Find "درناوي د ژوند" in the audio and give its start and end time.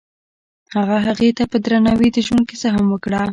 1.65-2.45